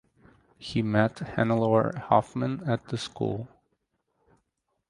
He 0.57 0.81
met 0.81 1.17
Hannelore 1.17 1.95
Hoffmann 1.95 2.67
at 2.67 2.87
the 2.87 2.97
school. 2.97 3.47